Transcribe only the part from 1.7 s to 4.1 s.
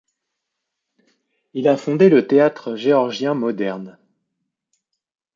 fondé le théâtre géorgien moderne.